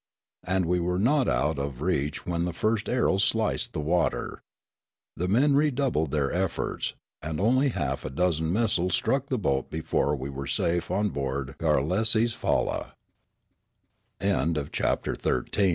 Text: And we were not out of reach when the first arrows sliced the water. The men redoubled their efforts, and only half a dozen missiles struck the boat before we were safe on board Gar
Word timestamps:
And 0.43 0.65
we 0.65 0.79
were 0.79 0.97
not 0.97 1.27
out 1.29 1.59
of 1.59 1.79
reach 1.79 2.25
when 2.25 2.45
the 2.45 2.53
first 2.53 2.89
arrows 2.89 3.23
sliced 3.23 3.73
the 3.73 3.79
water. 3.79 4.41
The 5.15 5.27
men 5.27 5.53
redoubled 5.55 6.09
their 6.09 6.31
efforts, 6.33 6.95
and 7.21 7.39
only 7.39 7.69
half 7.69 8.03
a 8.03 8.09
dozen 8.09 8.51
missiles 8.51 8.95
struck 8.95 9.27
the 9.27 9.37
boat 9.37 9.69
before 9.69 10.15
we 10.15 10.31
were 10.31 10.47
safe 10.47 10.89
on 10.89 11.09
board 11.09 11.53
Gar 11.59 11.83